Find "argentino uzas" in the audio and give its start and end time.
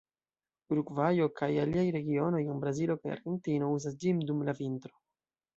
3.19-4.03